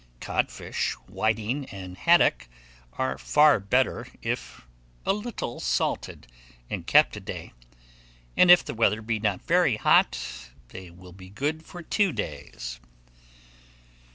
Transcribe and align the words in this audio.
Cod 0.19 0.49
fish, 0.49 0.93
whiting, 1.07 1.65
and 1.65 1.95
haddock, 1.95 2.47
are 2.93 3.19
far 3.19 3.59
better 3.59 4.07
if 4.23 4.61
a 5.05 5.13
little 5.13 5.59
salted, 5.59 6.25
and 6.71 6.87
kept 6.87 7.15
a 7.17 7.19
day; 7.19 7.53
and 8.35 8.49
if 8.49 8.65
the 8.65 8.73
weather 8.73 9.03
be 9.03 9.19
not 9.19 9.43
very 9.45 9.75
hot, 9.75 10.17
they 10.69 10.89
will 10.89 11.13
be 11.13 11.29
good 11.29 11.63
for 11.63 11.83
two 11.83 12.11
days. 12.11 12.79